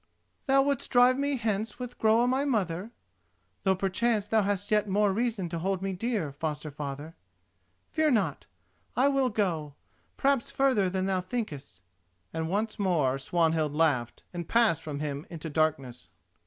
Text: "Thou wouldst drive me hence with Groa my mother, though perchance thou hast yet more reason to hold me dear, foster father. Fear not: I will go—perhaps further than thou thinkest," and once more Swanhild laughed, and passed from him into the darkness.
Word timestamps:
"Thou 0.47 0.63
wouldst 0.63 0.89
drive 0.89 1.19
me 1.19 1.37
hence 1.37 1.77
with 1.77 1.99
Groa 1.99 2.25
my 2.25 2.43
mother, 2.43 2.89
though 3.61 3.75
perchance 3.75 4.27
thou 4.27 4.41
hast 4.41 4.71
yet 4.71 4.89
more 4.89 5.13
reason 5.13 5.47
to 5.49 5.59
hold 5.59 5.83
me 5.83 5.93
dear, 5.93 6.31
foster 6.31 6.71
father. 6.71 7.13
Fear 7.91 8.09
not: 8.09 8.47
I 8.95 9.09
will 9.09 9.29
go—perhaps 9.29 10.49
further 10.49 10.89
than 10.89 11.05
thou 11.05 11.21
thinkest," 11.21 11.83
and 12.33 12.49
once 12.49 12.79
more 12.79 13.19
Swanhild 13.19 13.75
laughed, 13.75 14.23
and 14.33 14.49
passed 14.49 14.81
from 14.81 15.01
him 15.01 15.27
into 15.29 15.49
the 15.49 15.53
darkness. 15.53 16.09